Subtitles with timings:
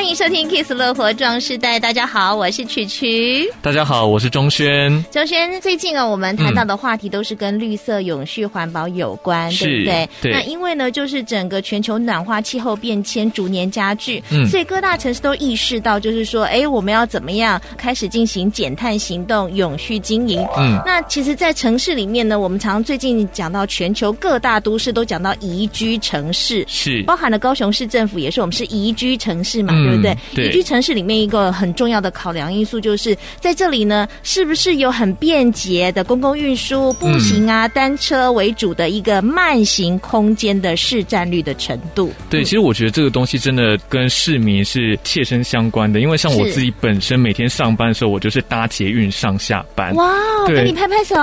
[0.00, 3.46] 欢迎收听《Kiss 乐活壮世代》，大家好，我是曲曲。
[3.60, 5.04] 大家好，我是钟轩。
[5.10, 10.08] 钟轩，最近啊，我们谈到的话题都是跟绿色、永续、环保有关，是对不对？
[10.22, 10.32] 对。
[10.32, 20.42] 那因为呢，就是整个全球暖化、气候变迁逐年加剧，嗯，所以各大城市都意识到，就是说，哎，我们要怎么样开始进行减碳行动、永续经营？
[20.56, 30.16] 嗯，那其实，在城市里面呢，我们常最近讲到全球各大都市都讲到宜居城市，是包含了高雄市政府也是我们是宜居城市嘛，嗯、对不对？
[30.34, 30.48] 对。
[30.48, 42.12] 宜居城市里面一个很重要的考量因素，就是在这里呢，是不是有很便捷的公共运输、步行啊、嗯、单车为主的一个慢行空间的市占率的程度？
[42.28, 49.94] 对，其实我觉得这个东西真的跟市民是切身相关的，因为像我自己本身每天上班的时候，我就是搭捷运上下班。
[49.94, 50.14] 哇，
[50.46, 51.14] 给你拍拍手。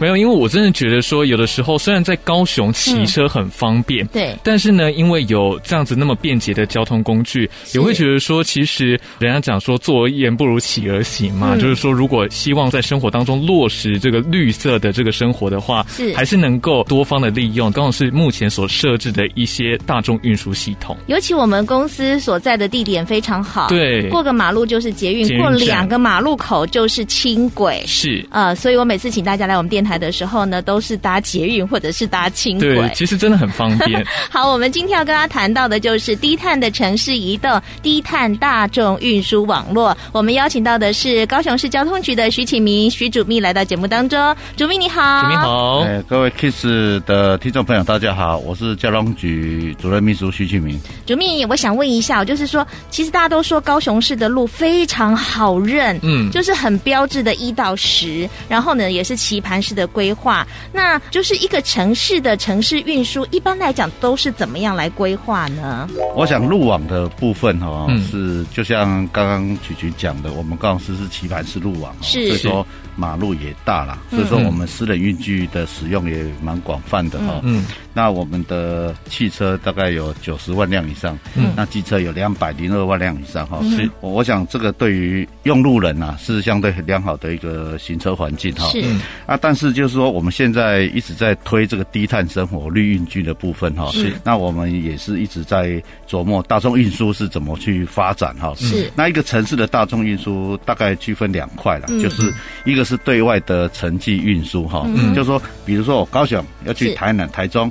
[0.00, 8.98] 没有，因为我真的觉得说，有的时候虽然在高雄骑车很方便，嗯、对，但是呢，因为有这样子那么便捷的交通工具，也会觉得说，其实。
[9.18, 20.96] 人家讲说，坐而言不如起而行嘛，嗯、就是说，如果希望在生活当中落实这个绿色的这个生活的话，是还是能够多方的利用，刚好是目前所设置的一些大众运输系统。
[21.06, 34.04] 尤其我们公司所在的地点非常好，对，过个马路就是捷运，捷运过两个马路口就是轻轨，是呃，所以我每次请大家来我们电台的时候呢，都是搭捷运或者是搭轻轨，对，其实真的很方便。
[34.28, 44.36] 好，我们今天要跟大家谈到的就是低碳的城市移动，低碳大众运输网络，我们邀请到的是高雄市交通局的徐启明徐主秘来到节目当中。
[44.56, 46.66] 主秘你好，主秘好，哎，各位 Kiss
[47.06, 50.78] 的听众朋友大家好，我是交通局主任秘书徐启明。
[51.06, 60.46] 主秘，我想问一下，就是说，其实大家都说高雄市的路非常好认，嗯，就是很标志的一到十，然后呢也是棋盘式的规划。
[60.72, 65.88] 那就是一个城市的城市运输，一般来讲都是怎么样来规划呢？
[66.14, 72.66] 我想路网的部分哈、哦嗯，是就像刚刚曲曲讲的，我们高雄市是棋盘式路网，是，所以说
[72.96, 77.40] 马路也大了，所以说我们私人运具的使用也蛮广泛的哈。
[77.42, 77.64] 嗯，
[77.94, 83.60] 那我们的汽车大概有九十万辆以上，嗯，那机车有两百零二万辆以上哈。
[83.70, 88.66] 是，我想这个对于用路人啊是相对很良好的一个行车环境哈。
[88.68, 88.82] 是。
[89.26, 93.90] 啊，但是就是说我们现在一直在推这个低碳生活绿运具的部分哈。
[93.92, 98.54] 是，那我们也是一直在琢磨大众运输是怎么去发展哈。
[98.56, 102.32] 是，那一个城市的大众运输大概区分两块了，就是
[102.64, 107.70] 一个是对外的城际运输哈，就是说比如说我高雄要去台南、台中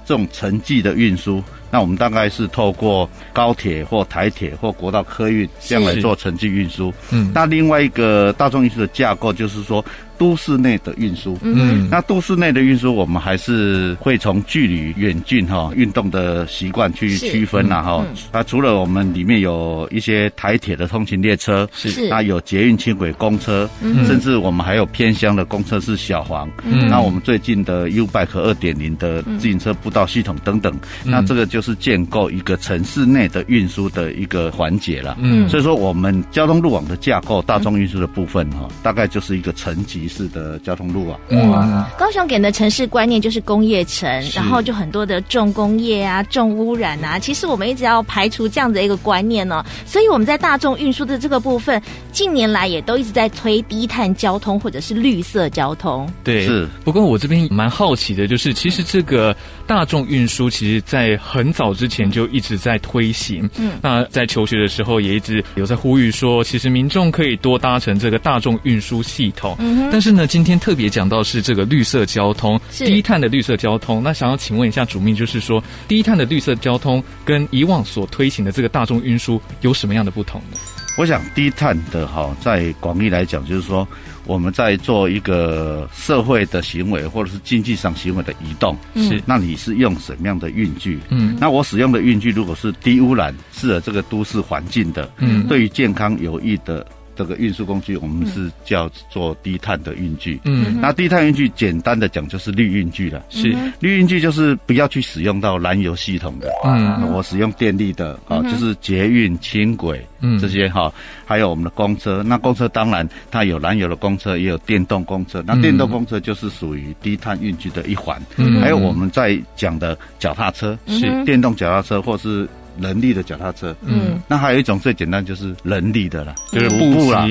[0.11, 1.41] 这种城际的运输。
[1.73, 6.93] 那我们大概是透过高铁或台铁或国道客运这样来做城际运输。
[7.11, 9.83] 嗯，那另外一个大众运输的架构就是说
[10.17, 11.37] 都市内的运输。
[11.41, 18.05] 嗯，那都市内的运输，我们还是会从距离远近哈运动的习惯去区分呐哈。
[18.33, 23.69] 那除了我们里面有一些台铁的通勤列车，是那有捷运、轻轨、公车，
[24.05, 26.51] 甚至我们还有偏乡的公车是小黄。
[26.65, 31.61] 嗯，那我们最近的 U-Bike 二点零的自行车步道系统等等，那这个就。
[31.61, 41.19] 是建构一个城市内的运输的一个环节了，嗯，所以说我们交通路网的架构，大众运输的部分哈，大概就是一个层级式的交通路网。
[41.29, 51.79] 嗯，高雄给的城市观念就是工业城，然后就很多的重工业啊、重污染啊，其实我们一直要排除这样的一个观念呢，所以我们在大众运输的这个部分，
[52.11, 56.11] 近年来也都一直在推低碳交通或者是绿色交通。
[56.23, 56.67] 对，是。
[56.83, 59.35] 不过我这边蛮好奇的，就是其实这个
[59.67, 69.55] 大众运输，其实在很早之前就一直在推行，嗯，那在求学的时候也一直有在呼吁说，其实民众可以多搭乘这个大众运输系统。
[69.59, 74.01] 嗯，但是呢，今天特别讲到是这个绿色交通，低碳的绿色交通。
[74.03, 80.57] 那想要请问一下主秘，就是说低碳的绿色交通跟以往所推行的这个大众运输有什么样的不同呢？
[80.97, 83.87] 我想低碳的哈，在广义来讲，就是说。
[84.31, 90.99] 我们在做一个社会的行为，或者是经济上行为的移动，是那你是用什么样的运具？
[91.09, 96.87] 嗯，那我使用的运具如果是低污染、适合这个都市环境的，嗯，对于健康有益的。
[97.15, 100.39] 这个运输工具，我们是叫做低碳的运具。
[100.45, 103.23] 嗯，那低碳运具简单的讲就是绿运具了。
[103.29, 106.49] 是，绿运具就是不要去使用到燃油系统的。
[106.63, 110.05] 嗯，我使用电力的啊，就是捷运、轻轨
[110.39, 110.91] 这些哈，
[111.25, 112.23] 还有我们的公车。
[112.23, 115.43] 那公车当然它有燃油的公车，也有电动公车。
[115.45, 118.21] 那电动公车就是属于低碳运具的一环。
[118.37, 122.47] 嗯，还有我们在讲的脚踏车，是电动脚踏车或是。
[122.79, 127.27] 人力的脚踏车，嗯，那还有一种最简单就是人力的啦，就是步步啦，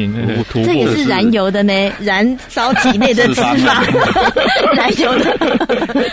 [0.50, 0.66] 徒步。
[0.66, 5.36] 这也是燃油的呢，燃烧体内的脂肪，燃油的。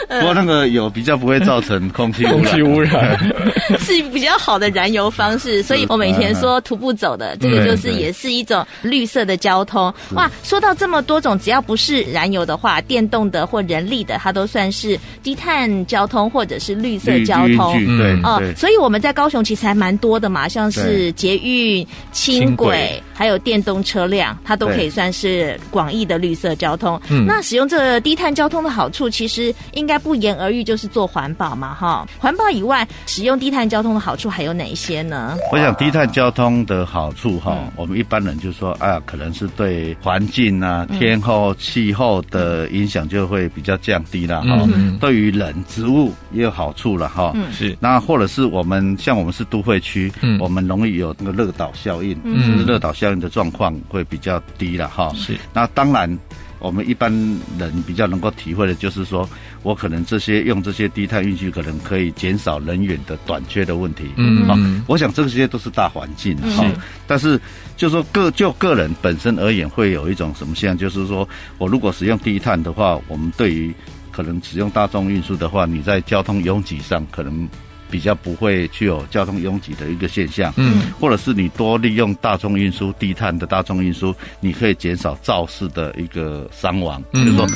[0.20, 3.18] 不过那个有比较不会造成空气空气污染，
[3.80, 5.62] 是比较好的燃油方式。
[5.64, 9.94] 所以我们以前说徒步走的，这个就是也是一种绿色的交通。
[10.14, 17.74] 哇，说到这么多种，只要不是燃油的话，电动的或人力的，它都算是低碳交通或者是绿色交通。
[17.98, 27.02] 对，哦，所以我们在高雄其实还蛮多的嘛，像是捷运、轻轨，还有电动车辆，它都可以算是广义的绿色交通。
[27.10, 32.06] 嗯，那使用这个低碳交通的好处，其实应该不言而喻，就是做环保嘛，哈。
[32.20, 35.36] 环保以外，使用低碳交通的好处还有哪一些呢？
[35.52, 44.70] 我想低碳交通的好处，哈，我们一般人就说，啊，可能是对环境啊、天候、气候的影响就会比较降低了，哈。
[45.00, 47.32] 对于人、植物也有好处了，哈。
[47.34, 47.76] 嗯，是。
[47.80, 55.14] 那或者是我们像我们是都会区，嗯，我们容易有那个热岛效应，嗯，热岛效应的状况会比较低了，哈。
[55.16, 55.38] 是。
[55.54, 56.20] 那当然。
[56.60, 57.12] 我们一般
[57.60, 59.30] 人比较能够体会的，就是说
[59.62, 64.06] 我可能这些用这些低碳运输，可能可以减少人员的短缺的问题。
[64.16, 66.64] 嗯，嗯，我想这些都是大环境哈。
[66.66, 66.74] 嗯、
[67.06, 67.40] 但是，
[67.78, 73.72] 就说个就个人本身而言，会有一种什么现象，就是说我如果使用低碳的话，我们对于
[74.12, 77.48] 可能使用大众运输的话，你在交通拥挤上可能。
[77.90, 87.48] 比较不会具有交通拥挤的一个现象，嗯，或者是你多利用大众运输、低碳的大众运输，你可以减少肇事的一个伤亡，嗯，就是说。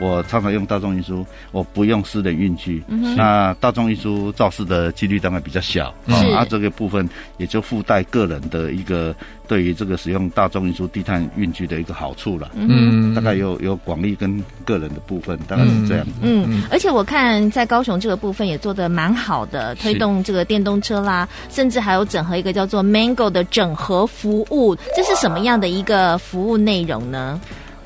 [0.00, 2.82] 我常常用大众运输，我不用私人运具。
[2.88, 5.94] 嗯、那大众运输肇事的几率当然比较小，
[6.34, 9.14] 啊这个部分也就附带个人的一个
[9.46, 12.50] 对于这个使用大众运输低碳运具的一个好处了。
[12.54, 16.46] 嗯，大概有有广义跟个人的部分，大概是这样嗯。
[16.48, 27.38] 嗯，而且我看在高雄这个部分也做的蛮好的，推动这个电动车啦，甚至还有整合一个叫做 Mango 的整合服务，这是什么样的一个服务内容呢？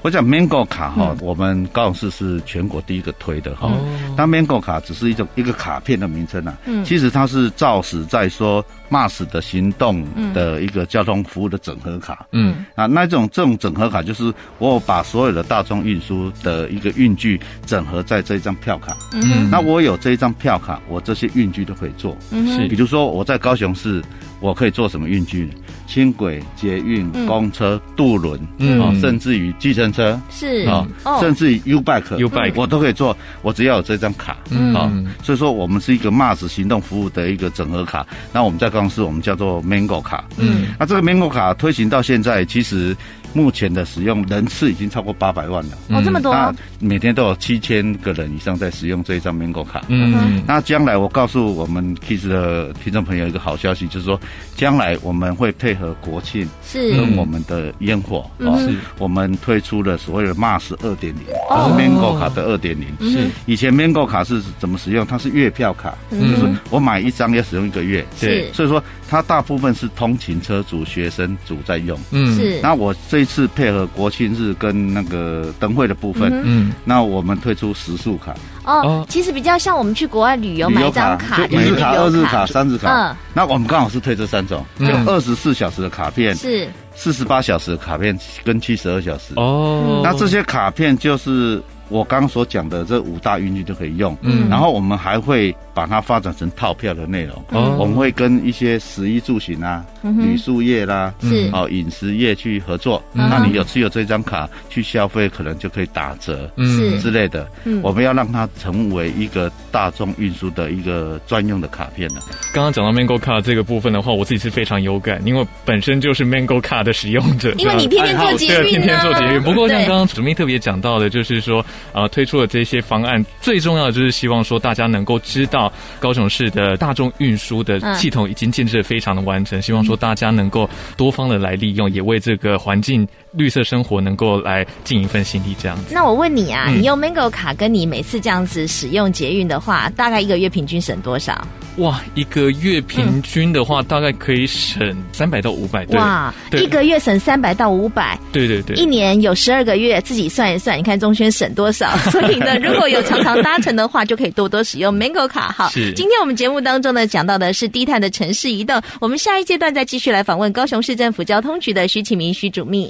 [0.04, 3.72] 我讲 Mango 卡哈，我们高雄市是全国第一个推的哈。
[4.14, 6.54] 那 Mango 卡只是一种一个卡片的名称啊，
[6.84, 12.26] 其实它是肇始在说 MaaS 的行动的一个交通服务的整合卡。
[12.32, 18.94] 嗯啊，那这种这种整合卡就是我把所有的大众运输的一个运具整合在这一张票卡。
[19.14, 22.14] 嗯，那我有这一张票卡，我这些运具都可以做。
[22.30, 24.02] 嗯，是，比如说我在高雄市。
[24.40, 25.48] 我可以做什么运具？
[25.86, 30.66] 轻轨、捷运、公车、渡轮，嗯，甚至于计程车，是。
[30.66, 30.86] 啊，
[31.20, 33.16] 甚至于 U Bike，U Bike，我都可以做。
[33.42, 34.90] 我只要有这张卡，嗯，啊，
[35.22, 38.06] 所以说我们是一个 MaaS 行动服务的一个整合卡。
[38.32, 42.96] 那我们在公司，我们叫做 Mango 卡，嗯，那这个 Mango 卡推行到现在，其实。
[43.34, 45.76] 目前的使用人次已经超过八百万了。
[45.90, 46.34] 哦，这么多！
[46.78, 49.82] 每天都有七千个人以上在使用这一张 Mango 卡。
[49.88, 54.18] 嗯，那将来我告诉我们 Kiss 的听众朋友一个好消息，就是说，
[54.56, 63.10] 将来我们会配合国庆，是跟我们的烟火，是我们推出了所谓的 Mars 二点零，就是 Mango 卡的二点零。
[63.10, 65.04] 是以前 Mango 卡是怎么使用？
[65.04, 68.04] 它是月票卡，就是我买一张要使用一个月。
[68.20, 71.98] 对，所以说它大部分是通勤车主、学生族在用。
[72.10, 72.60] 嗯，是。
[72.62, 78.34] 那我这一次配合国庆日跟那个灯会的部分，嗯，那我们推出时速卡。
[78.64, 86.68] 哦，其实比较像我们去国外旅游买一张卡，一日卡、二日卡、三日卡，嗯，那我们刚好是推这三种，就二十四小时的卡片，是。
[86.94, 89.32] 四十八小时的卡片跟七十二小时。
[89.36, 91.62] 哦，那这些卡片就是。
[91.90, 101.50] 我刚刚所讲的这五大运具都可以用，嗯，然后我们还会把它发展成套票的内容，哦，我们会跟一些食衣住行啊、旅宿业啦，是。
[101.52, 106.98] 哦饮食业去合作，那你有持有这张卡去消费，可能就可以打折，嗯。
[107.00, 112.20] 之类的，嗯，我们要让它成为一个大众运输的一个专用的卡片呢。
[112.52, 119.42] 刚刚讲到 Mango 卡这个部分的话，我自己是非常有感，因为本身就是 Mango 卡的使用者，因为你天天做捷运，对，天天做捷运。
[119.42, 121.64] 不过像刚刚主秘特别讲到的，就是说。
[121.92, 125.63] 啊，推出了这些方案，最重要的就是希望说大家能够知道
[125.98, 133.06] 高雄市的大众运输的系统已经建设非常的完整，希望说大家能够多方的来利用，也为这个环境
[133.36, 135.54] 绿色生活能够来尽一份心力。
[135.58, 135.94] 这样子。
[135.94, 141.46] 那我问你啊，你用 Mango 卡跟你每次这样子使用捷运的话，大概一个月平均省多少？
[141.78, 145.84] 哇，一个月平均的话，大概可以省三百到五百。
[145.86, 148.16] 哇，一个月省三百到五百。
[148.32, 148.76] 对对对。
[148.76, 151.96] 一年有十二个月，自己算一算，你看中轩省多少？
[152.12, 155.52] 所以呢，如果有常常搭乘的话，就可以多多使用 Mango 卡。
[155.56, 155.92] 好，是。
[155.94, 158.80] 今天我们节目当中呢，讲到的是低碳的城市移动。
[159.00, 162.88] 我们下一阶段再继续来访问高雄市政府交通局的徐启明徐主秘。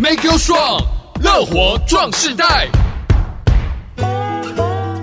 [0.00, 0.82] Make you strong，
[1.22, 2.66] 乐活壮世代。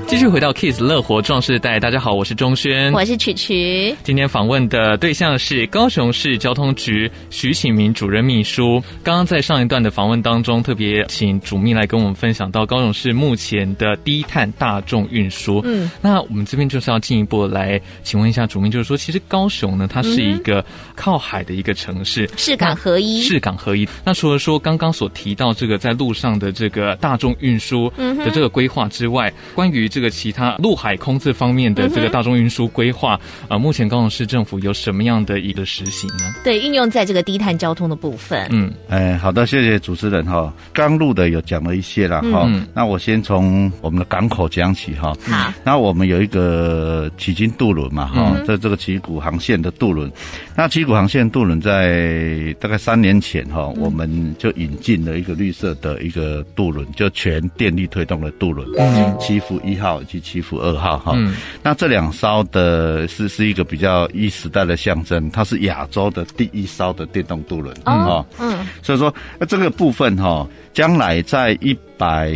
[0.07, 3.93] 继续回到 Kiss 乐活壮世代，大家好，我是钟轩，我是曲曲。
[4.05, 8.81] 今天访问的对象是高雄市交通局徐启明主任秘书。
[9.03, 15.61] 刚刚在上一段的访问当中，特别请主秘来跟我们分享到高雄市目前的低碳大众运输。
[15.65, 20.63] 嗯，那我们这边就是要进一步来请问一下主秘，就是说，其实高雄呢，它是一个
[20.95, 23.85] 靠海的一个城市，市港合一，市港合一。
[24.05, 36.33] 那除了说刚刚所提到这个在路上的这个大众运输的这个规划之外，关于这个其他陆海空这方面的这个大众运输规划，啊、嗯呃，目前高雄市政府有什么样的一个实行呢？
[36.43, 38.47] 对，运用在这个低碳交通的部分。
[38.51, 40.53] 嗯，哎，好的，谢谢主持人哈。
[40.73, 45.13] 刚录的有讲了一些了哈、嗯，那我先从我们的港口讲起哈。
[45.23, 45.53] 好。
[45.63, 50.11] 那我们有一个旗津渡轮嘛哈，在、嗯、这个旗鼓航线的渡轮。
[50.55, 58.67] 那旗鼓航线渡轮在大概三年前哈、嗯，我们就引进了一个绿色的一个渡轮，就全电力推动的渡轮。
[58.77, 59.15] 嗯。
[59.19, 72.29] 七福一号以及祈福二号哈、嗯，那这两艘的是是一个比较一时代的象征，它是亚洲的第一艘的电动渡轮，哦，嗯，所以说那这个部分哈，将来在一百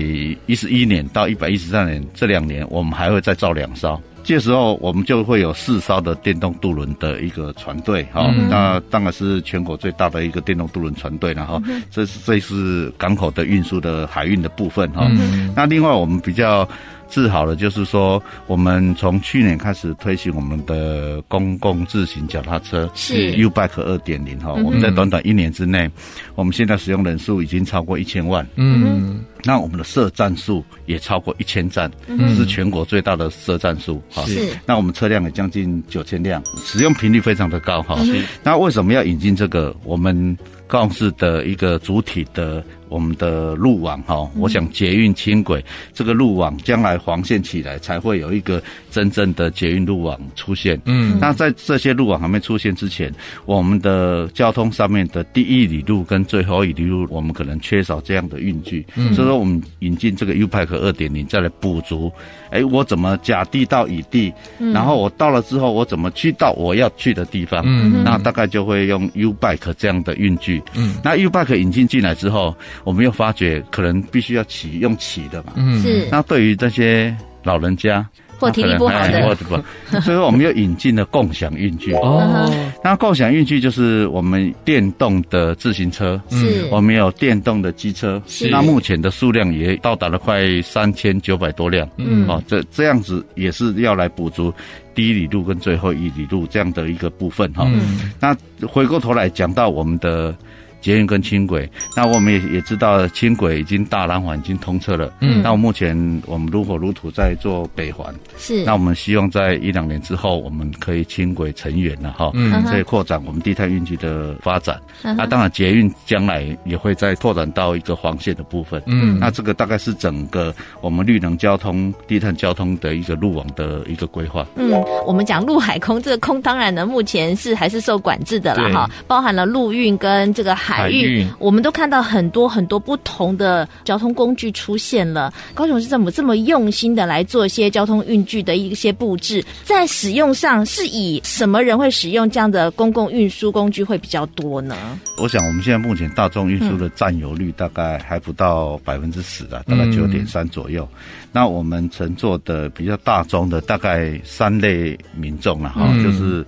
[0.45, 16.67] 一十一年到一百一十三年这两年，我们还会再造两艘，这时候我们就会有四艘的电动渡轮的一个船队，哈、嗯，那当然是全国最大的一个电动渡轮船队了哈，这是这是港口的运输的海运的部分哈、嗯，那另外我们比较。
[17.11, 24.53] 治好了，就是说，我们从去年开始推行我们的公共自行脚踏车，是 U Bike 二点零哈。
[24.53, 25.91] 我们在短短一年之内，
[26.35, 28.47] 我们现在使用人数已经超过一千万。
[28.55, 31.91] 嗯，那我们的设站数也超过一千站，
[32.35, 34.23] 是全国最大的设站数哈。
[34.25, 37.99] 是，那我们车辆也将近九千辆，使用频率非常的高哈。
[38.41, 39.75] 那为什么要引进这个？
[39.83, 42.63] 我们高雄市的一个主体的。
[42.91, 50.77] 我们的路网哈，我想捷运轻轨这个路网将来黄线起来，才会有一个真正的捷运路网出现。
[50.83, 53.09] 嗯，那在这些路网还没出现之前，
[53.45, 58.85] 我们的交通上面的第一里路跟最后一里路，我们可能缺少这样的运具。
[58.97, 62.11] 嗯，所以说我们引进这个 U-Bike 二点零，再来补足。
[62.49, 64.33] 哎，我怎么甲地到乙地，
[64.73, 67.63] 然后我到了之后，我怎么去到我要去的地方？
[67.65, 70.61] 嗯，那大概就会用 U-Bike 这样的运具。
[70.75, 72.53] 嗯，那 U-Bike 引进进来之后。
[72.83, 76.07] 我们又发觉，可能必须要骑用骑的嘛，嗯，是。
[76.11, 78.07] 那对于这些老人家
[78.39, 79.55] 或体力不好的，或者不，
[80.01, 81.93] 所以说我们又引进了共享运具。
[82.01, 82.51] 哦，
[82.83, 86.67] 那共享运具就是我们电动的自行车，是。
[86.71, 88.49] 我们有电动的机车，是。
[88.49, 94.51] 那目前的数量也到达了快三千九百多辆，嗯，哦，这这样子也是要来补足
[94.95, 97.63] 第一里路跟最后一里路这样的一个部分哈。
[97.67, 98.35] 嗯，那
[98.67, 100.35] 回过头来讲到我们的。
[100.81, 105.13] 捷运跟轻轨，那我们也也知道轻轨已经大南环已经通车了。
[105.19, 105.95] 嗯，那我目前
[106.25, 108.13] 我们如火如荼在做北环。
[108.37, 112.31] 是，那我们希望在一两年之后，我们可以轻轨成员了哈。
[112.33, 114.81] 嗯，可以扩展我们低碳运具的发展。
[115.03, 118.81] 嗯，那当然捷运将来也会再拓展到一个黄线的部分。
[118.87, 124.43] 嗯，那这个大概是整个我们绿能交通、低碳交通的一个路网的一个规划。
[124.55, 124.71] 嗯，
[125.05, 130.70] 我们讲陆海空，这个空当然呢，目前是还是受管制的了哈，包含了陆运跟这个海。
[130.71, 135.33] 海运，我们都看到很多很多不同的交通工具出现了。
[135.53, 144.75] 高雄市政府这么用心的来做一些交通运具的一些布置，在使用上是以什么人会使用这样的公共运输工具会比较多呢？
[145.17, 150.87] 我想我们现在目前大众运输的占有率大概还不到百分之十啊，大概九点三左右。
[151.31, 156.45] 那我们乘坐的比较大众的大概三类民众了哈，就是。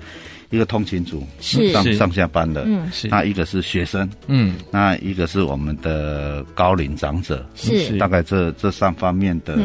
[0.53, 1.71] 一个通勤族是。
[1.71, 3.07] 上上下班的，嗯，是。
[3.07, 7.97] 那一个是学生，嗯，那一个是我们的高龄长者，是。
[7.97, 9.57] 大概这这三方面的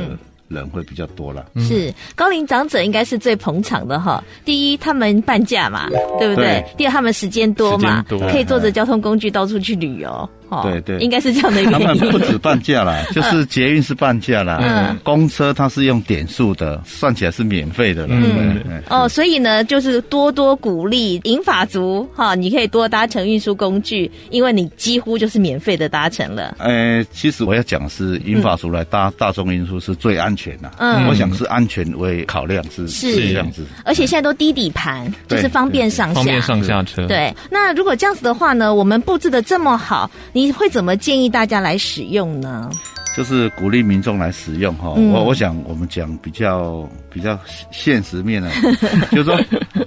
[0.49, 1.45] 人会比较多了。
[1.57, 1.92] 是。
[2.16, 4.25] 高龄长者应该是最捧场的哈。
[4.47, 6.47] 第一，他们半价嘛，对不对？
[6.47, 8.18] 对，第二，他们时间多嘛，多。
[8.30, 10.30] 可以坐着交通工具到处去旅游。
[10.62, 11.73] 对对，应该是这样的一个。
[11.73, 18.14] 他们不止半价啦， 就是捷运是半价啦，嗯，公车它是用点数的，算起来是免费的了。
[18.14, 26.57] 嗯，哦，所以呢，就是多多鼓励银发族哈，你可以多搭乘运输工具，因为你几乎就是免费的搭乘了。
[26.59, 30.71] 呃，其实我要讲是银发族来搭大众运输是最安全的。
[30.78, 33.64] 嗯，我想是安全为考量，是是这样子。
[33.85, 37.07] 而且现在都低底盘，就是方便上下，方便上下车。
[37.07, 40.11] 对，那如果这样子的话呢，我们布置的这么好。
[40.38, 42.71] 你会怎么建议大家来使用呢？
[43.16, 44.95] 就是鼓励民众来使用哈。
[44.97, 47.37] 嗯、我我想我们讲比较比较
[47.73, 48.49] 现实面的，
[49.11, 49.37] 就是说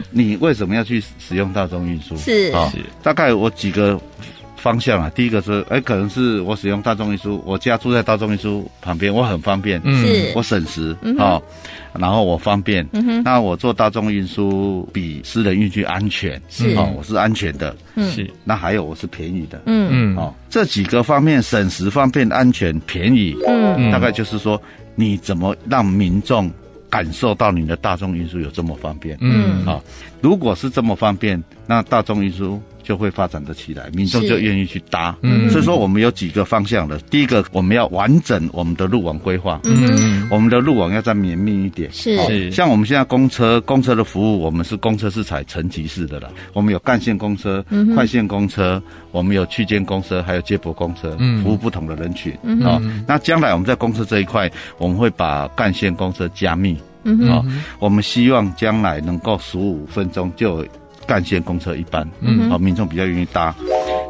[0.10, 2.18] 你为什么要去使用大众运输？
[2.18, 2.70] 是啊，
[3.02, 3.98] 大概我几个
[4.58, 5.10] 方向啊。
[5.16, 11.42] 第一个是，哎，可能是我使用大众运输，我家住在大众运输旁边，我很方便，嗯，我省时，好，
[12.00, 19.90] 然后我方便，嗯哼，那我坐大众运输比私人运输安全，是，哦，我是安全的，嗯，是，那还有我是便宜的，嗯。
[19.92, 24.62] 嗯，哦，这几个方面省时、方便、安全、便宜，嗯，大概就是说，
[24.96, 26.50] 你怎么让民众
[26.90, 29.82] 感受到你的大众运输有这么方便，嗯，啊，
[30.22, 32.62] 如果是这么方便，那大众运输。
[32.84, 35.16] 就会发展得起来，民众就愿意去搭。
[35.22, 36.98] 嗯，所以说我们有几个方向的。
[37.10, 39.60] 第一个，我们要完整我们的路网规划。
[39.64, 41.92] 嗯，我们的路网要再绵密一点。
[41.92, 42.52] 是，是。
[42.52, 46.32] 像我们现在公车，公车的服务，我们是公车是采层级式的了。
[46.54, 47.64] 我们有干线公车、
[47.96, 52.34] 快线公车，我们有区间公车，还有接驳公车，服务不同的人群。
[52.64, 56.78] 啊，那将来我们在公车这一块，我们会把干线公车加密。
[57.04, 57.44] 嗯，好，
[57.80, 60.66] 我们希望将来能够十五分钟就。
[61.12, 63.54] 干线公车一般，嗯，好，民众比较愿意搭。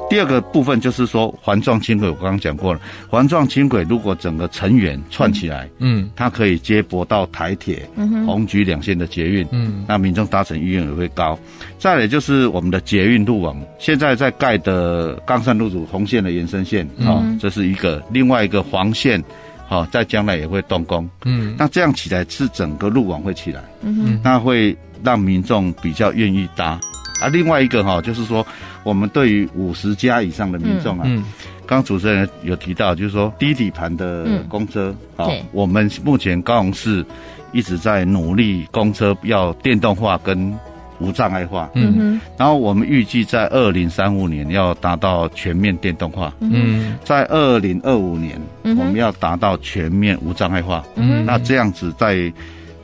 [0.08, 2.79] 第二个部分就是说环状轻轨，我刚刚讲过了，
[3.10, 7.89] 环状轻轨如果整个成员串起来，嗯，它可以接驳到台铁、
[8.27, 11.36] 红橘两线的捷运，嗯，那民众搭乘意愿也会高。
[11.79, 19.20] 再来就是我们的捷运路网，现在在盖的冈山路主红线的延伸线，啊，这是一个；另外一个黄线，
[19.67, 26.79] 好，在将来也会动工，嗯，那这样起来是整个路网会起来，嗯，那会让民众比较愿意搭。
[27.21, 28.45] 啊，另外一个哈，就是说，
[28.83, 31.23] 我们对于五十家以上的民众啊，嗯，
[31.67, 37.05] 刚刚主持人有提到，就是说低底盘的公车，啊、嗯，我们目前高雄市
[37.51, 40.51] 一直在努力公车要电动化跟
[40.99, 41.93] 无障碍化，嗯。
[41.93, 52.33] 哼，然后我们预计在二零三五年要达到全面电动化，嗯，在二零二五年我们要达到全面无障碍化，嗯，那这样子在。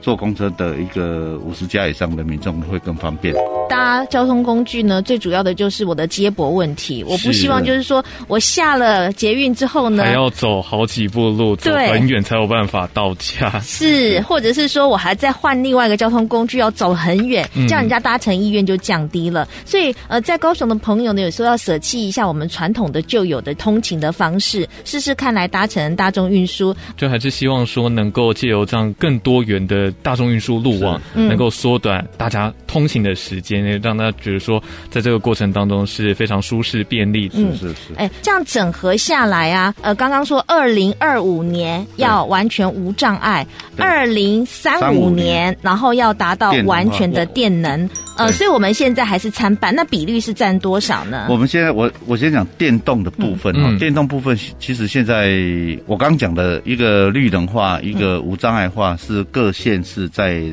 [0.08, 3.36] 坐公车的一个五十家以上的民众会更方便。
[3.68, 7.04] 搭交通工具呢，最主要的就是我的接驳问题。
[7.04, 13.60] 我不希望就是说我下了捷运之后呢，还要走好几步路，走很远才有办法到家。
[13.60, 19.44] 是，或者是说我还在换另外一个交通工具，要走很远，这样人家搭乘意愿就降低了。
[19.44, 26.74] 嗯、所以，呃，在高雄的朋友呢，有时候要舍弃一下我们传统的旧有的通勤的方式，试试看来搭乘大众运输。
[26.96, 29.94] 就还是希望说能够借由这样更多元的。
[30.02, 37.36] 大众运输路网能够缩短大家通行的时间，嗯、让大家觉得说，在这个过程当中是非常舒适便利的。
[37.36, 37.94] 是是是。
[37.98, 43.46] 哎，这样整合下来啊，呃，刚刚说二零二五年要完全无障碍，
[43.78, 47.90] 二零三五年然后要达到完全的电能。
[48.18, 51.28] 呃，所以我们现在还是参半，那比率是占多少呢？
[51.30, 55.40] 我们现在我我先讲电动的部分哈，嗯、电动部分其实现在
[55.86, 60.44] 我刚讲的一个绿能化，一个无障碍化是各县市在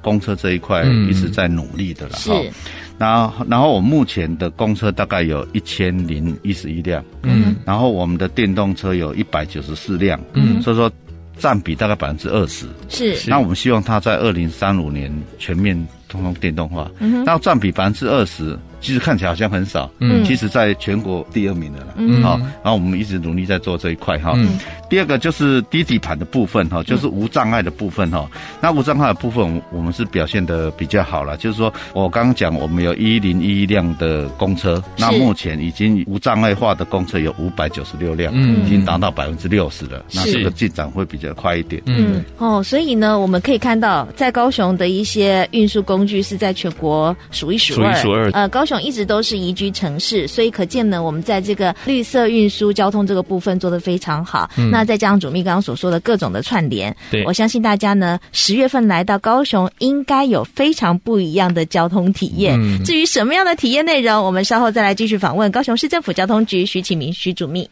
[0.00, 2.18] 公车这一块一直在努力的了哈。
[2.18, 2.50] 是，
[2.98, 10.90] 然后然后我目前的公车大概有一千零一十一辆，嗯，然后我们的电动车有一百九十四辆，嗯，所以说
[11.38, 12.66] 占比大概百分之二十。
[12.88, 15.86] 是，那我们希望它在二零三五年全面。
[16.12, 16.90] 通通电动化，
[17.24, 24.32] 那占比百分之二十，其实看起来好像很少，嗯，其实在全国第二名的了，嗯，好，然后我们一直努力在做这一块哈。
[24.34, 24.58] 嗯，
[24.90, 28.28] 第二个就是低底盘的部分哈，就是无障碍的部分哈。
[28.60, 41.80] 那无障碍的部分，我们是表现的比较好了，就是说我刚刚讲，我们有一零一辆的公车，那目前已经无障碍化的公车有五百九十六辆，嗯，已经达到百分之六十了，那这个进展会比较快一点。
[41.86, 45.82] 嗯，哦，所以呢，我们可以看到，在高雄的一些运输。
[45.82, 48.30] 工具是在全国数一数二，数一数二。
[48.30, 54.48] 呃，高雄一直都是宜居城市，所以可见呢，我们在这个绿色运输交通这个部分做得非常好。
[54.56, 56.94] 嗯、那再加上主秘刚刚所说的各种的串联，
[57.26, 62.58] 我相信大家呢，十月份来到高雄，应该有非常不一样的交通体验。
[62.60, 67.68] 嗯、至于什么样的体验内容，我们稍后再来继续访问高雄市政府交通局徐启明徐主秘。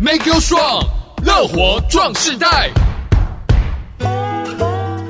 [0.00, 0.86] Make you strong，
[1.24, 2.70] 乐活壮世代。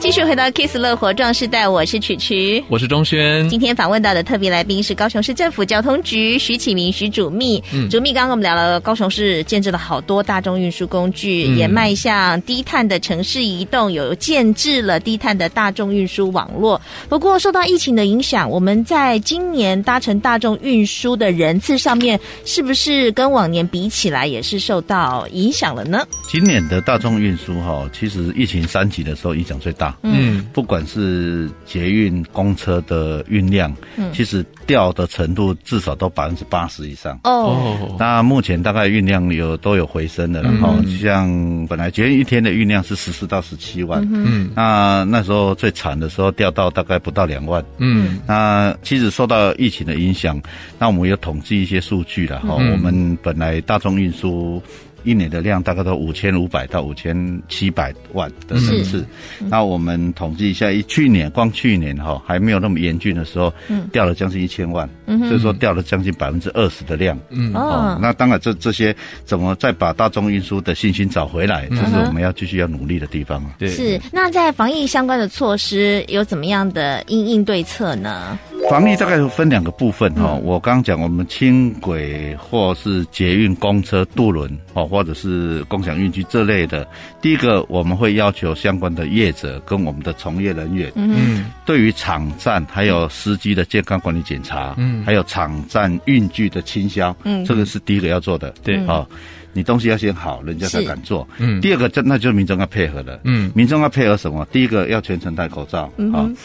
[0.08, 3.46] 继续回到 Kiss 乐活壮士代，我是曲曲，我是钟轩。
[3.50, 7.62] 今天访问到的特别来宾是高雄市政府交通局徐启明徐主秘。
[7.74, 16.80] 嗯，主秘刚刚我们聊了高雄市建置了好多大众运输工具，嗯、也迈向低碳的城市移动，有建制了低碳的大众运输网络。
[17.10, 26.02] 不过受到疫情的影响，我们在今年搭乘大众运输的人次上面，是不是跟往年比起来也是受到影响了呢？
[26.26, 29.94] 今年的大众运输哈，其实疫情三级的时候影响最大。
[30.02, 37.18] 嗯，不管是捷运、公车的运量，嗯，其实掉的程度至少都百分之八十以上。
[37.24, 50.40] 哦，那目前大概运量有都有回升的，然后像本来捷运一天的运量是十四到十七万，嗯，那那时候最惨的时候掉到大概不到两万，嗯，那其实受到疫情的影响，
[50.78, 54.62] 那我们有统计一些数据了哈，我们本来大众运输。
[55.04, 59.06] 一年的量大概都五千五百到五千七百万的人次，
[59.48, 63.52] 那我们统计一下，一去年光去年哈还没有那么严峻的时候，
[63.92, 67.18] 掉了将近一千万，所以说掉了将近百分之二十的量。
[67.30, 67.54] 嗯。
[67.54, 73.52] 哦，那当然这这些怎么再把大众运输的信心找回来，这是我们要继续要努力的地方啊。
[73.58, 74.00] 对，是。
[74.12, 78.38] 那在防疫相关的措施有怎么样的应应对策呢？
[78.68, 86.86] 防疫大概分两个部分哈，我刚刚讲我们轻轨或是捷运、公车、渡轮哦，或者是共享运具这类的。
[87.22, 98.52] 第一个，我们会要求相关的业者跟我们的从业人员，嗯，对于场站还有司机的健康管理检查，嗯，还有场站运具的清销，嗯，这个是第一个要做的。
[98.62, 99.08] 对，好，
[99.54, 101.26] 你东西要先好，人家才敢做。
[101.38, 103.18] 嗯，第二个，这那就是民众要配合的。
[103.24, 104.46] 嗯，民众要配合什么？
[104.52, 105.90] 第一个要全程戴口罩。
[105.96, 106.36] 嗯。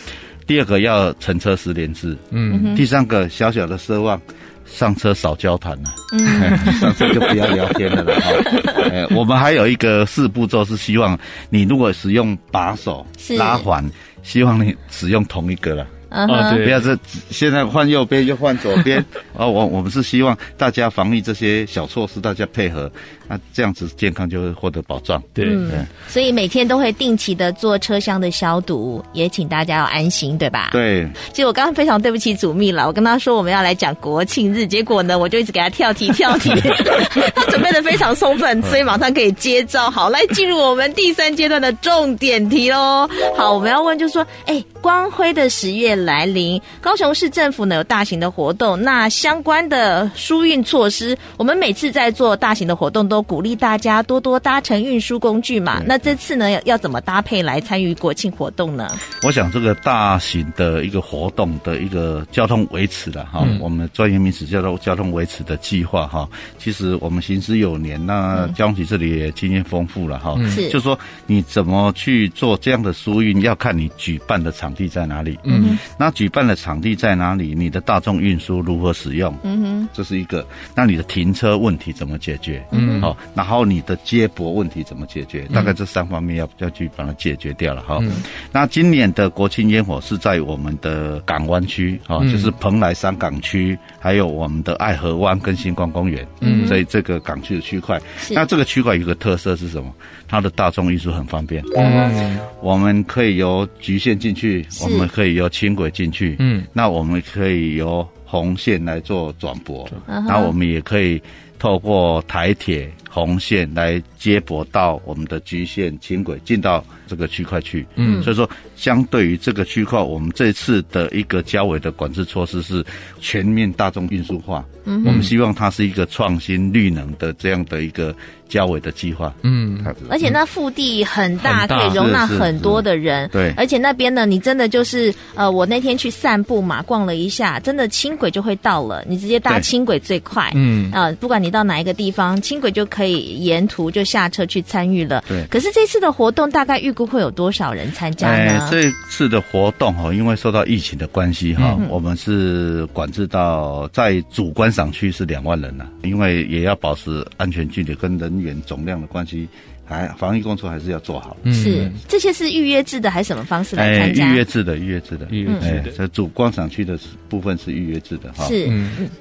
[0.45, 4.19] 第二个要乘车实联制，嗯，第三个小小的奢望，
[4.65, 8.31] 上车少交谈了，嗯， 上车就不要聊天了了哈。
[8.91, 11.17] 呃，我们还有一个四步骤是希望
[11.49, 13.05] 你如果使用把手
[13.37, 13.89] 拉环，
[14.21, 15.87] 希望你使用同一个了。
[16.09, 16.95] 啊，对，不要是
[17.31, 19.03] 现在换右边又换左边，
[19.33, 22.91] 哦，我我们是希望大家防疫这些小措施，大家配合，
[23.27, 25.21] 那这样子健康就会获得保障。
[25.33, 30.69] 对，嗯、对，所以每天都会定期的做车厢的消毒，也请大家要安心，对吧？
[30.71, 31.07] 对。
[31.31, 36.49] 其实我刚刚非常对不起祖秘了，我跟他说我们要来讲国庆日，结果呢，我就一直给他跳题跳题，
[37.33, 39.89] 他准备的非常充分，所以马上可以接招。
[39.89, 43.09] 好，来进入我们第三阶段的重点题喽。
[43.37, 45.93] 好，我们要问就是说，哎，光辉的十月。
[45.93, 55.83] 来临，高雄市政府呢有大型的活动，那相关的疏运措施，我们每次在做大型的活动，都鼓励大家多多搭乘运输工具嘛。
[55.85, 58.89] 那这次呢，要要怎么搭配来参与国庆活动呢？
[59.21, 66.27] 我想这个大型的一个活动的一个交通维持的哈，嗯、我们专业名词叫做交通维持的计划哈。
[66.57, 70.35] 其实我们行之有年，那交通局这里也经验丰富了哈。
[70.49, 70.97] 是，就是说
[71.27, 75.37] 你怎么去做这样的疏运，要看你举办的场地在哪里。
[75.43, 75.77] 嗯。
[75.99, 77.53] 那举办的场地在哪里？
[77.55, 79.31] 你的大众运输如何使用？
[79.43, 80.43] 嗯哼，这是一个。
[80.73, 82.65] 那你的停车问题怎么解决？
[82.71, 85.41] 嗯哼，好，然后你的接驳问题怎么解决？
[85.53, 87.99] 大概这三方面要要去把它解决掉了哈。
[88.01, 88.11] 嗯，
[88.51, 97.99] 那今年的国庆烟火是在我们的港湾区，哈，就是蓬莱山港区，还有我们的爱河湾跟新光公园，嗯，所以这个港区的区块。
[98.31, 99.93] 那这个区块有个特色是什么？
[100.27, 101.63] 它的大众运输很方便。
[101.75, 111.21] 嗯，我们可以由局限进去，我们可以由轻轨进去，嗯，那我们可以由红线来做转驳，那我们也可以
[111.63, 122.83] 透过台铁红线来接驳到我们的橘线轻轨进到这个区块去，嗯，所以说相对于这个区块，我们这次的一个交委的管制措施是
[123.21, 128.15] 全面大众运输化，嗯，我们希望它是一个创新绿能的这样的一个。
[128.49, 133.51] 交委的计划，嗯，而且那腹地很大，很大可以容纳很多的人，对。
[133.57, 145.23] 而且那边呢，你真的就是，呃，我那天去散步嘛，逛了一下，真的轻轨就会到了，你直接搭轻轨最快，嗯，啊、呃，不管你到哪一个地方，轻轨就可以沿途就下车去参与了。
[145.27, 145.45] 对。
[145.49, 148.59] 可是这次的活动大概预估会有多少人参加呢？
[148.59, 158.53] 哎、这次的活动哈，因为受到疫情的关系哈，嗯、我们是管制到在主观赏区是两万人了，因为也要保持安全距离跟人员。
[158.65, 159.47] 总量的关系，
[159.83, 161.35] 还防疫工作还是要做好。
[161.51, 164.27] 是这些是预约制的还是什么方式来参加？
[164.27, 165.91] 预约制的，预约制的，预约制的。
[165.91, 168.45] 这主观赏区的部分是预约制的哈。
[168.47, 168.69] 是，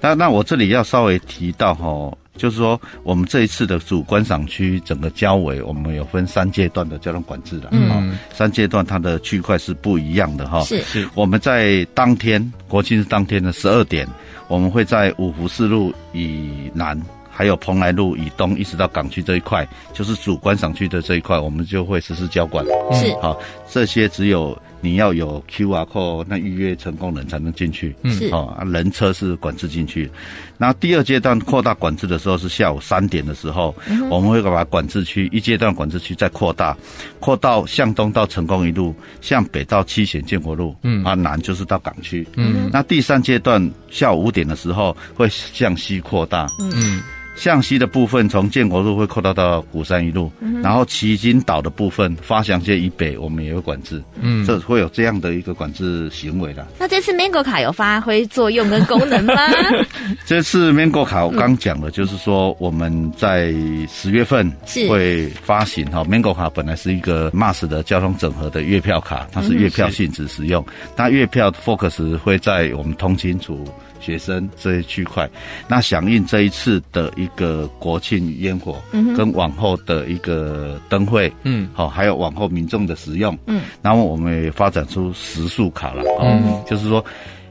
[0.00, 7.68] 那那我这里要稍微提到哈，就是说我们这一次的主观赏区整个交维，我们有分三阶段的交通管制的。
[7.70, 10.60] 嗯，三阶段它的区块是不一样的哈。
[10.64, 14.08] 是是，我们在当天国庆日当天的十二点，
[14.48, 17.00] 我们会在五湖四路以南。
[17.34, 22.62] 还有蓬莱路以东一直到港区这一块，就是主观赏区的这一块，我们就会实施交管。
[22.92, 27.96] 是，好，这些只有你要有 QR code，那预约成功人才能进去。
[28.02, 30.10] 嗯，好，人车是管制进去。
[30.58, 36.76] 那第二阶段扩大管制的时候是下午三点的时候，嗯、我们会把管制区一阶段管制区再扩大，
[37.18, 42.26] 扩到向东到成功一路，向北到七贤建国路，嗯，啊南就是到港区。
[42.36, 46.46] 嗯，那第三阶段下午五点的时候会向西扩大。
[46.58, 47.00] 嗯。
[47.34, 56.66] 向西的部分从建国路会扩大到鼓山一路，嗯、然后旗津岛的部分发祥街以北我们也有管制，嗯，这会有这样的一个管制行为的。
[56.78, 59.34] 那这次 Mango 卡有发挥作用跟功能吗？
[60.26, 63.52] 这次 Mango 卡我刚讲了，就是说我们在
[63.88, 64.50] 十月份
[64.88, 70.64] 会发行哈，Mango 卡本来是一个 MAS 的交通整合的月票卡，它是月票性质使用，
[70.96, 73.66] 那、嗯、月票 focus 会在我们通勤组。
[74.02, 75.30] 学生这些区块，
[75.68, 87.04] 那响应这一次的一个国庆烟火，嗯，跟往后的一个灯会，嗯，好，还有往后民众的使用，嗯，然后我们也发展出时数卡了，嗯，就是说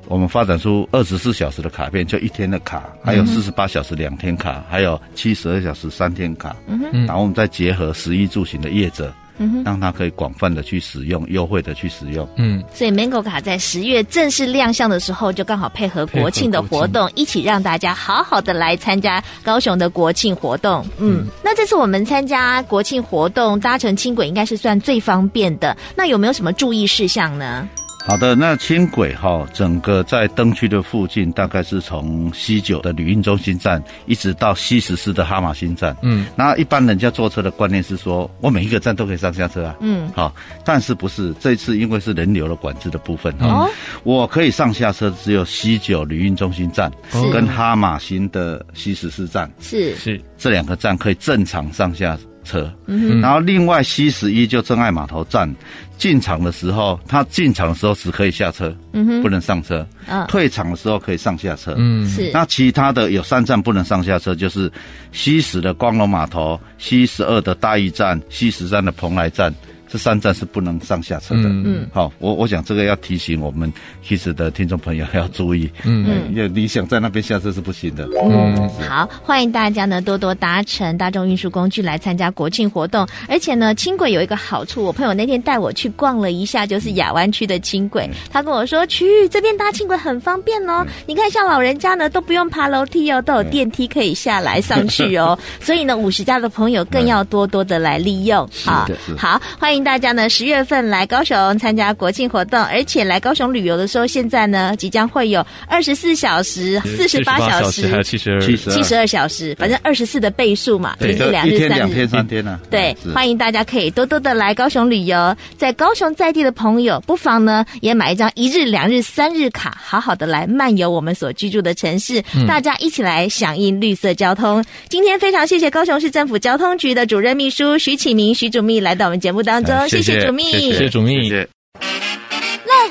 [0.08, 9.12] 我们发展出二十四小时的卡片，就一天的卡，还有四十八小时两天卡，还有七十二小时三天卡，嗯，然后我们再结合食衣住行的业者。
[9.38, 12.28] 嗯，让它可以广泛的去使用，优惠的去使用。
[12.36, 20.86] 嗯，所以 Mango 卡在十月正式亮相的时候，就刚好配合国庆的活动，一起让大家好好的来参加高雄的国庆活动。
[20.98, 25.76] 嗯，嗯，那这次我们参加国庆活动，搭乘轻轨应该是算最方便的。
[25.96, 27.68] 那有没有什么注意事项呢？
[28.04, 35.96] 好的，那轻轨哈，整个在灯区的附近，大概是从西九的旅运中心站，一直到西十四的哈马星站。
[36.02, 39.76] 嗯，那一般人家坐车的观念是说，我每一个站都可以上下车啊。
[39.80, 40.34] 嗯，好，
[40.66, 43.70] 但是不是这次因为是人流的管制的部分哈，哦，
[44.04, 46.92] 我可以上下车只有西九旅运中心站
[47.32, 49.50] 跟哈马星的西十四站。
[49.60, 52.72] 是是，这两个站可以正常上下车。
[52.86, 55.54] 嗯，然后另外 C 十一就真爱码头站。
[55.98, 59.86] 进场的时候，他进场的时候只可以下车，嗯哼，不能上车。
[60.28, 61.76] 退场的时候可以上下车。
[61.78, 62.32] 嗯，是。
[62.34, 64.72] 那其他的有三站不能上下车，就是
[65.14, 69.54] C 十的光荣码头、C 十二的大义站、C 十三的蓬莱站。
[69.92, 71.42] 这三站是不能上下车的。
[71.44, 73.72] 嗯，好，我我想这个要提醒我们
[74.08, 75.70] KISS 的听众朋友要注意。
[75.84, 78.08] 嗯，因为你想在那边下车是不行的。
[78.24, 83.06] 嗯，好，欢迎大家呢多多搭乘大众运输工具来参加国庆活动。
[83.28, 88.10] 而且呢，轻轨有一个好处，我朋友那天带我去逛了一下，就是亚湾区的轻轨。
[88.32, 90.88] 他跟我说，去这边搭轻轨很方便哦。
[91.06, 95.38] 你看，像老人家呢都不用爬楼梯哦，都有电梯可以下来上去哦。
[95.60, 98.48] 所以呢，五十家的朋友更要多多的来利用。
[98.64, 99.81] 好，好，欢迎。
[99.84, 112.60] 大家呢，十月份来高雄参加国庆活动，而且来高雄旅游的时候，现在呢即将会有二十四小时、四十八小时，还有七十二、七十二小时，反正二十四的倍数嘛，对，一两日、三天、两天、三天呢。
[112.70, 124.64] 对，欢迎大家可以多多的来高雄旅游，在高雄在地的朋友，不妨呢也买一张一日、两日、三日卡，好好的来漫游我们所居住的城市，大家一起来响应绿色交通。
[124.90, 129.71] 今天非常谢谢高雄市政府交通局的主任秘书徐启明徐主秘来到我们节目当中。
[129.88, 131.30] 谢谢主秘，谢谢主秘。
[131.30, 131.48] 乐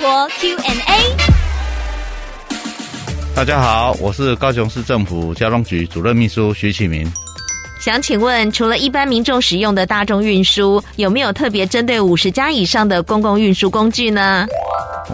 [0.01, 1.17] 活 Q&A，
[3.35, 7.11] 大家好，我是高雄市政府交通局主任秘书徐启明。
[7.81, 14.47] 想请问，除了一般民众使用的大众运输，有没有特别针对五十家以上的公共运输工具呢？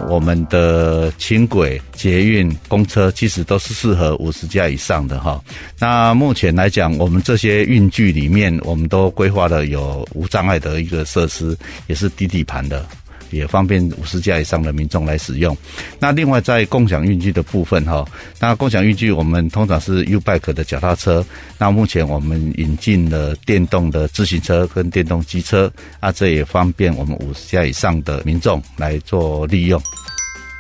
[0.09, 5.41] 我们的轻轨、捷运、公车其实都是适合五十家以上的哈。
[5.79, 12.85] 那目前来讲，我们这些运具里面，我们都规划了有无障碍的一个设施，也是低底盘的。
[13.31, 15.57] 也方便五十架以上的民众来使用。
[15.99, 18.05] 那另外在共享运具的部分哈，
[18.41, 21.25] 那共享运具我们通常是 U-Bike 的脚踏车。
[21.59, 29.81] 那目前我们引进了电动的自行车跟电动机车，啊，这也方便我们五十架以上的民众来做利用。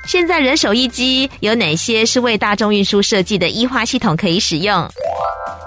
[0.06, 4.88] 现在人手一机，有哪些是为大众运输设计的 E 化系统可以使用？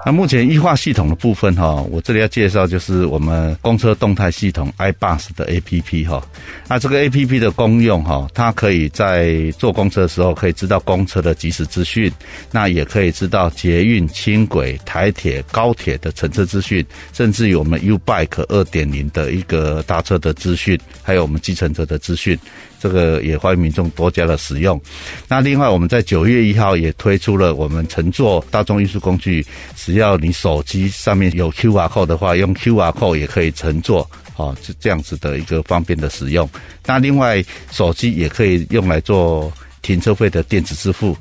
[0.06, 6.24] 那目前 E 化系统的部分哈，我这里要介绍就是我们公车动态系统 iBus 的 APP 哈。
[6.68, 12.12] 那这个 APP 的功用哈，它可以在坐公车的时候可以知道公车的即时资讯，
[12.50, 22.40] 那也可以知道捷运、轻轨、台铁、高铁的乘车资讯，甚至于我们 U-Bike 二点零的一个搭车的资讯，还有我们计程车的资讯。
[22.82, 24.80] 这个也欢迎民众多加的使用。
[25.28, 29.46] 那另外，我们在九月一号也推出了我们乘坐大众运输工具，
[29.90, 36.48] 只要你手机上面有 QR code 的话，用 QR code 也可以乘坐，哦，是这样子的一个方便的使用。
[36.86, 41.18] 那另外，手机也可以用来做停车费的电子支付。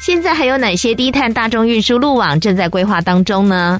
[0.00, 3.78] 现在还有哪些低碳大众运输路网正在规划当中呢？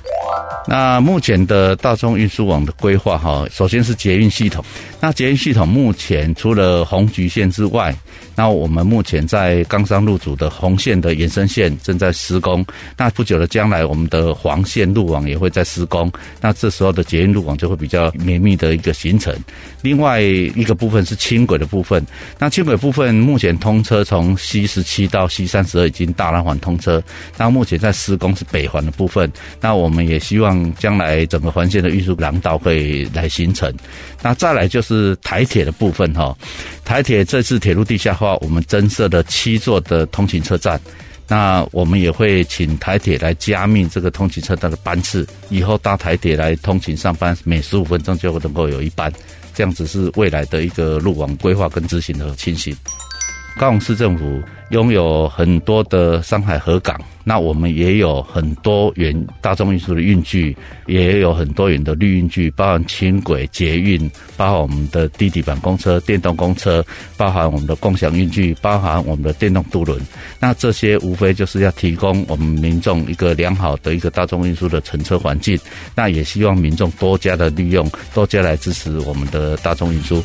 [0.69, 4.63] 那目前的大众运输网的规划哈，首先是捷运系统。
[5.03, 7.93] 那捷运系统目前除了红橘线之外，
[8.37, 12.65] 那我们目前在冈山路组的红线的延伸线正在施工。
[12.97, 16.09] 那不久的将来，我们的黄线路网也会在施工。
[16.41, 19.35] 那这时候的捷运路网就会比较绵密的一个形成。
[19.81, 22.01] 另外一个部分是轻轨的部分。
[22.39, 27.03] 那轻轨部分目前通车从 C 十七到 C 三十二已经大南环通车。
[27.37, 29.29] 那目前在施工是北环的部分。
[29.61, 33.69] 那我们也希望将来整个环线的运输廊道可以来形成。
[34.23, 36.37] 那再来就是是台铁的部分哈。
[36.85, 40.81] 台铁这次铁路地下化，我们增设了七座的通勤车站。
[41.29, 49.11] 那我们也会请台铁来加密这个通勤车站的班次，以后搭台铁来通勤上班，每十五分钟就能够有一班。
[49.55, 52.77] 这样子是未来的一个路网规划跟执行的情形。
[53.59, 60.57] 高雄市政府拥有很多的上海河港，那我们也有很多元大众运输的运具，
[60.87, 66.83] 也有很多元的绿运具，包含轻轨、捷运，包含我们的低底板公车、电动公车，
[67.19, 70.01] 包含我们的共享运具，包含我们的电动渡轮。
[70.41, 75.59] 那这些无非就是要提供我们民众一个良好的一个大众运输的乘车环境。
[75.95, 80.25] 那也希望民众多加的利用，多加来支持我们的大众运输。